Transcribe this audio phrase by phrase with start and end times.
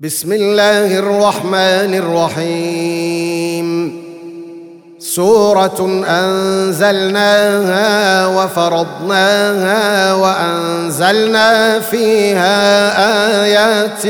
[0.00, 3.68] بسم الله الرحمن الرحيم.
[4.98, 7.86] سورة أنزلناها
[8.26, 12.92] وفرضناها وأنزلنا فيها
[13.44, 14.06] آيات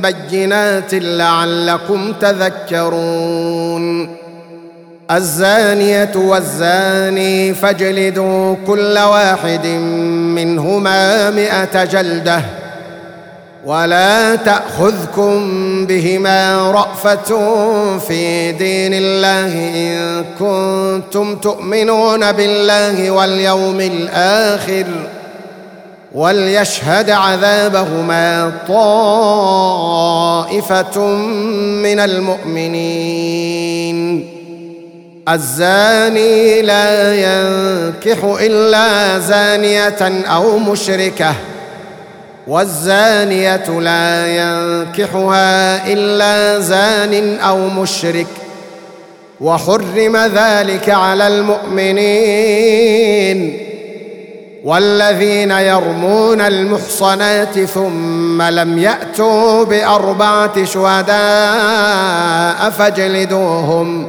[0.00, 4.16] بينات لعلكم تذكرون.
[5.10, 9.66] الزانية والزاني فاجلدوا كل واحد
[10.36, 12.59] منهما مائه جلدة.
[13.64, 17.58] ولا تأخذكم بهما رأفة
[17.98, 24.86] في دين الله إن كنتم تؤمنون بالله واليوم الآخر
[26.12, 29.96] وليشهد عذابهما طائفة
[31.82, 33.20] من المؤمنين.
[35.28, 41.34] الزاني لا ينكح إلا زانية أو مشركة.
[42.46, 48.26] والزانية لا ينكحها إلا زان أو مشرك
[49.40, 52.80] وحرم ذلك على المؤمنين
[54.64, 61.10] والذين يرمون المحصنات ثم لم يأتوا بأربعة شهداء
[62.70, 64.08] فاجلدوهم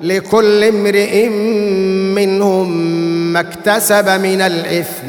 [0.00, 1.28] لكل امرئ
[2.14, 2.76] منهم
[3.32, 5.06] ما اكتسب من الإثم.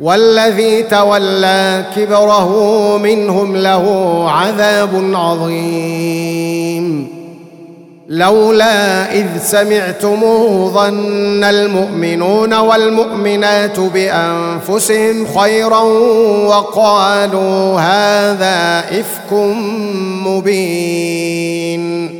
[0.00, 7.06] والذي تولى كبره منهم له عذاب عظيم.
[8.08, 15.80] لولا إذ سمعتموه ظن المؤمنون والمؤمنات بأنفسهم خيرا
[16.46, 19.32] وقالوا هذا إفك
[20.26, 22.19] مبين.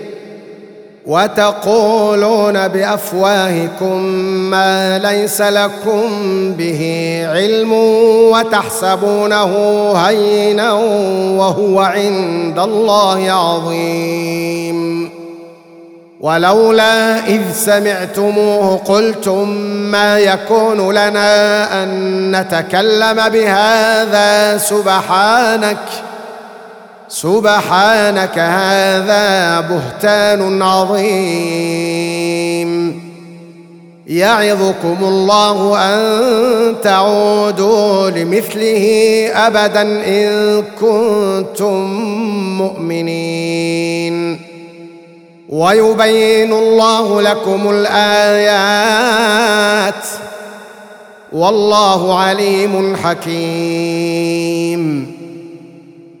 [1.11, 4.01] وتقولون بأفواهكم
[4.51, 6.03] ما ليس لكم
[6.53, 6.81] به
[7.33, 7.73] علم
[8.31, 9.53] وتحسبونه
[9.91, 10.71] هينا
[11.37, 15.09] وهو عند الله عظيم.
[16.19, 19.49] ولولا إذ سمعتموه قلتم
[19.91, 21.89] ما يكون لنا أن
[22.35, 25.77] نتكلم بهذا سبحانك
[27.11, 31.11] سبحانك هذا بهتان عظيم.
[34.07, 38.85] يعظكم الله أن تعودوا لمثله
[39.33, 41.73] ابدا إن كنتم
[42.57, 44.39] مؤمنين.
[45.49, 48.85] ويبين الله لكم الآيات.
[51.31, 54.81] والله عليم حكيم.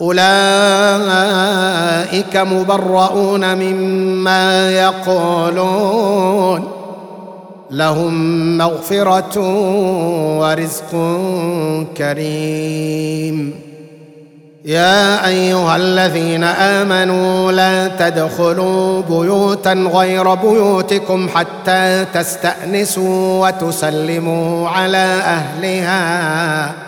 [0.00, 1.26] أولئك
[2.36, 6.68] مبرؤون مما يقولون.
[7.70, 9.38] لهم مغفرة
[10.38, 10.90] ورزق
[11.96, 13.54] كريم.
[14.64, 26.87] يا أيها الذين آمنوا لا تدخلوا بيوتا غير بيوتكم حتى تستأنسوا وتسلموا على أهلها.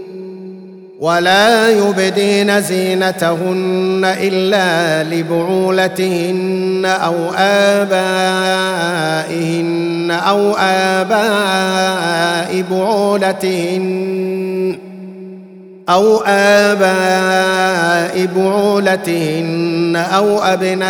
[1.01, 8.51] ولا يبدين زينتهن إلا لبعولتهن أو آبائهن
[10.11, 14.77] أو آباء بعولتهن
[15.89, 20.81] أو آباء بعولتهن أو أبنائهن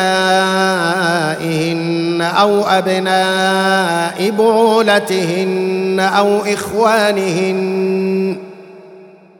[2.21, 8.50] أو أبناء بعولتهن أو إخوانهن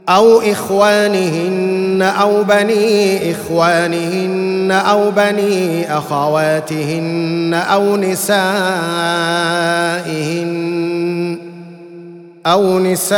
[0.09, 8.41] أو إخوانهن أو بني إخوانهن أو بني أخواتهن أو نسائهن
[12.45, 13.11] أو نسائهن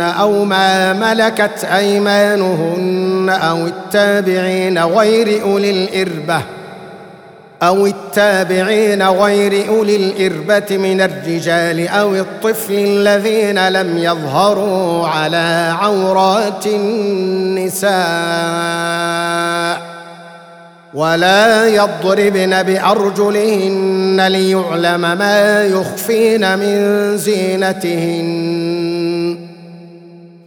[0.00, 6.42] أو ما ملكت أيمانهن أو التابعين غير أولي الإربة
[7.62, 17.92] أو التابعين غير أولي الإربة من الرجال أو الطفل الذين لم يظهروا على عورات النساء
[20.94, 29.11] ولا يضربن بأرجلهن ليعلم ما يخفين من زينتهن.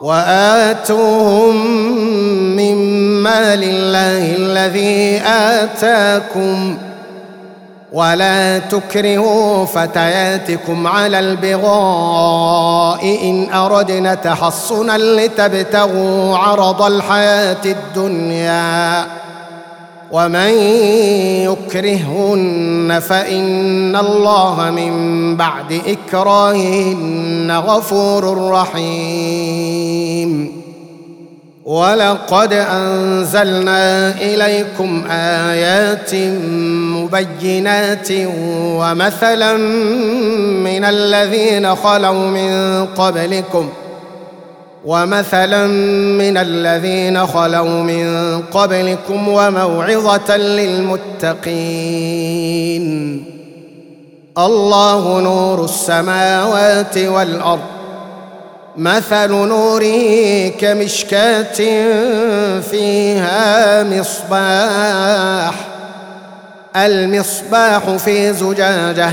[0.00, 1.56] وآتوهم
[2.56, 2.76] من
[3.22, 6.78] مال الله الذي آتاكم
[7.92, 19.06] ولا تكرهوا فتياتكم على البغاء إن أردنا تحصنا لتبتغوا عرض الحياة الدنيا.
[20.12, 20.50] ومن
[21.44, 29.96] يكرهن فان الله من بعد اكراههن غفور رحيم
[31.64, 36.14] ولقد انزلنا اليكم ايات
[36.94, 38.08] مبينات
[38.52, 39.56] ومثلا
[40.66, 43.68] من الذين خلوا من قبلكم
[44.86, 45.66] ومثلا
[46.18, 51.46] من الذين خلوا من قبلكم وموعظة للمتقين.
[54.38, 57.60] الله نور السماوات والأرض.
[58.76, 61.58] مثل نوره كمشكاة
[62.60, 65.54] فيها مصباح.
[66.76, 69.12] المصباح في زجاجة.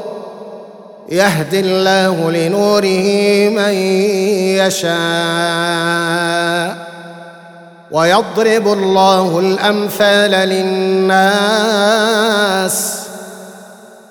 [1.11, 3.07] يهدي الله لنوره
[3.49, 3.73] من
[4.63, 4.91] يشاء
[7.91, 11.41] ويضرب الله الأمثال للناس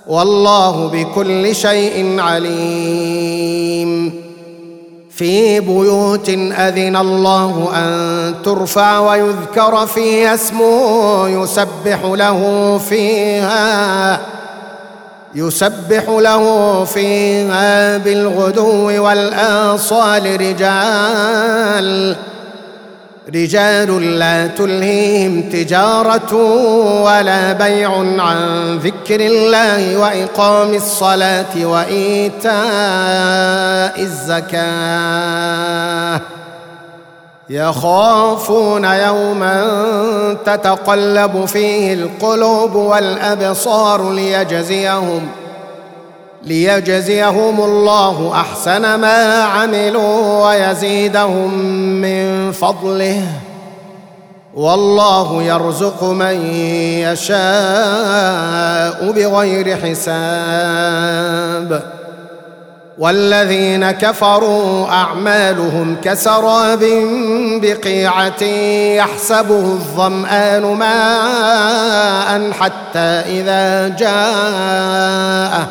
[0.07, 4.21] والله بكل شيء عليم.
[5.11, 14.21] في بيوت أذن الله أن ترفع ويذكر فيها اسمه يسبح له فيها.
[15.35, 22.17] يسبح له فيها بالغدو والآصال رجال.
[23.35, 26.35] رجال لا تلهيهم تجارة
[27.03, 32.51] ولا بيع عن ذكر الله وإقام الصلاة وإيتاء
[34.03, 35.41] الزكاة.
[37.50, 45.28] يخافون يوما تتقلب فيه القلوب والأبصار ليجزيهم
[46.42, 51.59] ليجزيهم الله أحسن ما عملوا ويزيدهم
[52.00, 53.23] من فضله
[54.54, 56.47] والله يرزق من
[57.02, 57.40] يشاء
[59.12, 61.21] بغير حساب
[63.00, 66.85] والذين كفروا أعمالهم كسراب
[67.62, 68.42] بقيعة
[68.97, 75.69] يحسبه الظمآن ماء حتى إذا جاءه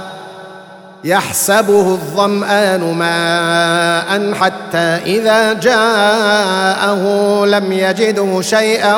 [1.04, 7.06] يحسبه الظمآن ماء حتى إذا جاءه
[7.46, 8.98] لم يجده شيئا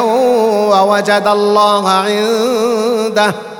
[0.69, 3.50] ووجد الله عنده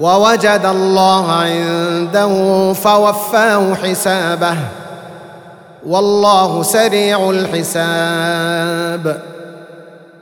[0.00, 4.56] ووجد الله عنده فوفاه حسابه.
[5.86, 9.22] والله سريع الحساب.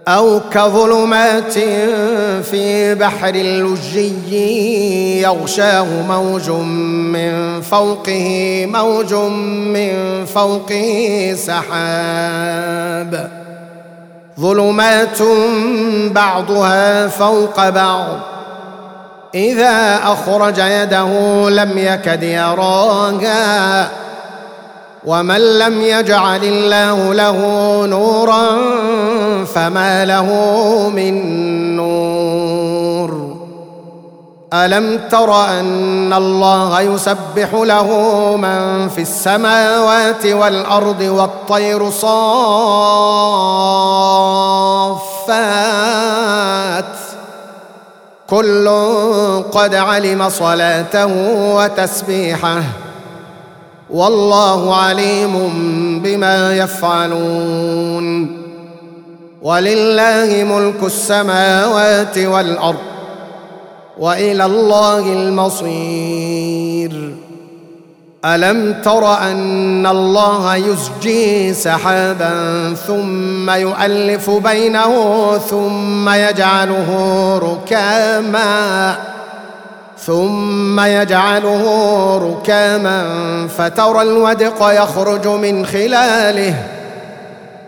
[0.09, 1.53] أو كظلمات
[2.43, 13.31] في بحر لجي يغشاه موج من فوقه موج من فوقه سحاب.
[14.41, 15.23] ظلمات
[16.11, 18.38] بعضها فوق بعض.
[19.35, 21.11] إذا أخرج يده
[21.51, 23.89] لم يكد يراها
[25.05, 27.37] ومن لم يجعل الله له
[27.87, 28.47] نورا
[29.45, 30.29] فما له
[30.89, 33.39] من نور.
[34.53, 37.87] ألم تر أن الله يسبح له
[38.37, 42.29] من في السماوات والأرض والطير صافات؟
[48.31, 48.69] كل
[49.53, 51.07] قد علم صلاته
[51.55, 52.63] وتسبيحه
[53.91, 55.33] والله عليم
[56.03, 58.39] بما يفعلون
[59.43, 62.79] ولله ملك السماوات والأرض
[63.99, 66.49] وإلى الله المصير
[68.25, 74.93] ألم تر أن الله يزجي سحابا ثم يؤلف بينه
[75.51, 76.89] ثم يجعله
[77.43, 78.97] ركاما
[79.99, 81.63] ثم يجعله
[82.19, 83.05] ركاما
[83.59, 86.55] فترى الودق يخرج من خلاله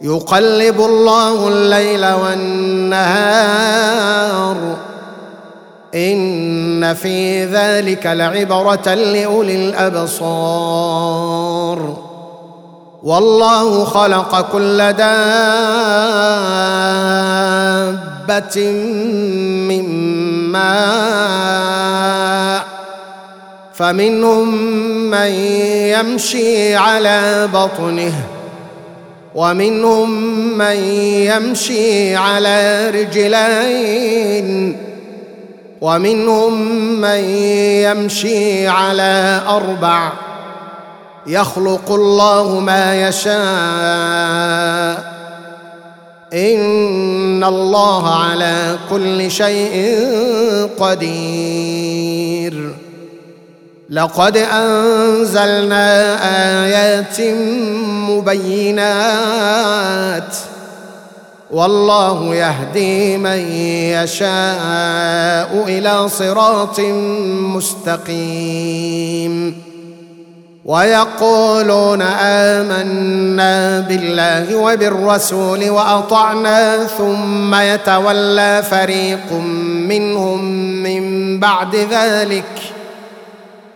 [0.00, 3.16] يقلب الله الليل والنهار.
[5.94, 10.90] إن في ذلك لعبرة لأولي الأبصار.
[13.02, 15.20] والله خلق كل دابة
[19.68, 19.84] من
[20.52, 21.80] ماء.
[23.74, 24.54] فمنهم
[25.10, 25.30] من
[25.96, 28.12] يمشي على بطنه
[29.34, 30.10] ومنهم
[30.58, 30.76] من
[31.26, 34.76] يمشي على رجلين
[35.80, 36.62] ومنهم
[37.00, 37.24] من
[37.84, 40.12] يمشي على أربع
[41.26, 43.40] يخلق الله ما يشاء
[46.34, 49.98] إن الله على كل شيء
[50.80, 52.74] قدير
[53.90, 55.84] لقد أنزلنا
[56.64, 57.20] آيات
[58.10, 58.86] مبينات
[61.50, 63.38] والله يهدي من
[63.92, 66.80] يشاء إلى صراط
[67.56, 69.56] مستقيم
[70.64, 79.32] ويقولون آمنا بالله وبالرسول وأطعنا ثم يتولى فريق
[79.88, 80.44] منهم
[80.82, 82.79] من بعد ذلك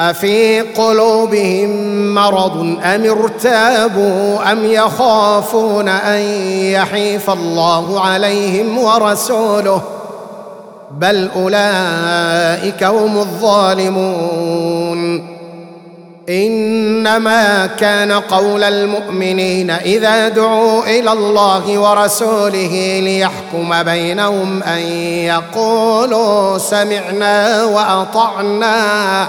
[0.00, 1.70] أفي قلوبهم
[2.14, 6.20] مرض أم ارتابوا أم يخافون أن
[6.72, 9.82] يحيف الله عليهم ورسوله
[10.90, 14.58] بل أولئك هم الظالمون
[16.28, 24.78] إنما كان قول المؤمنين إذا دعوا إلى الله ورسوله ليحكم بينهم أن
[25.22, 29.28] يقولوا سمعنا وأطعنا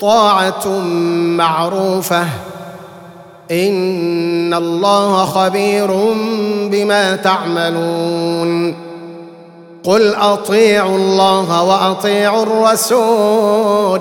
[0.00, 0.68] طاعة
[1.36, 2.26] معروفة.
[3.50, 5.90] إن الله خبير
[6.70, 8.74] بما تعملون.
[9.84, 14.00] قل أطيعوا الله وأطيعوا الرسول.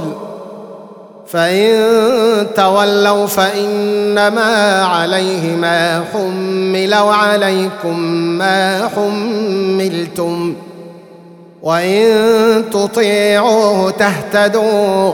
[1.28, 8.00] فإن تولوا فإنما عليه ما حمل وعليكم
[8.38, 10.56] ما حملتم.
[11.64, 12.06] وإن
[12.72, 15.14] تطيعوه تهتدوا.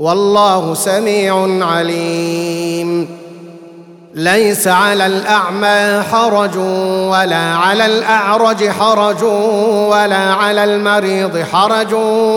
[0.00, 3.08] والله سميع عليم.
[4.14, 6.56] ليس على الأعمى حرج
[7.12, 9.22] ولا على الأعرج حرج
[9.92, 11.92] ولا على المريض حرج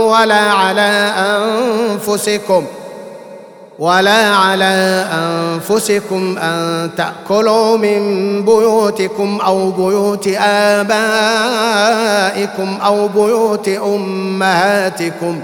[0.08, 2.66] ولا على أنفسكم
[3.80, 8.02] ولا على أنفسكم أن تأكلوا من
[8.46, 10.88] بيوتكم أو بيوت آبائكم
[12.86, 15.40] أو بيوت أمهاتكم.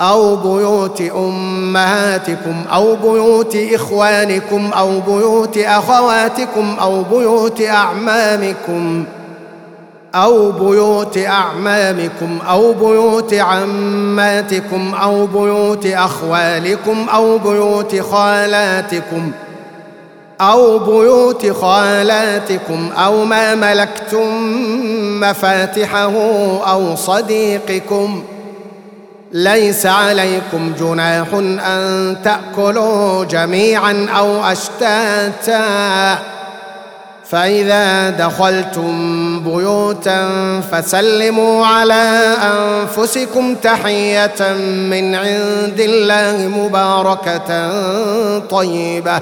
[0.00, 9.04] أو بيوت أمهاتكم أو بيوت إخوانكم أو بيوت أخواتكم أو بيوت أعمامكم
[10.14, 19.32] أو بيوت أعمامكم أو بيوت عماتكم أو بيوت أخوالكم أو بيوت خالاتكم
[20.40, 24.28] أو بيوت خالاتكم أو ما ملكتم
[25.20, 26.12] مفاتحه
[26.72, 28.22] أو صديقكم
[29.32, 31.26] ليس عليكم جناح
[31.66, 36.18] أن تأكلوا جميعا أو أشتاتا.
[37.30, 40.28] فإذا دخلتم بيوتا
[40.72, 44.52] فسلموا على أنفسكم تحية
[44.90, 47.68] من عند الله مباركة
[48.38, 49.20] طيبة.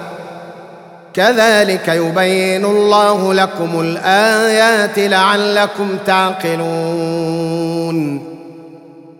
[1.14, 7.56] كذلك يبين الله لكم الآيات لعلكم تعقلون.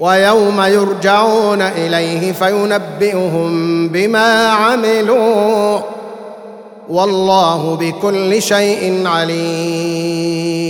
[0.00, 5.78] ويوم يرجعون إليه فينبئهم بما عملوا
[6.88, 10.60] والله بكل شيء عليم.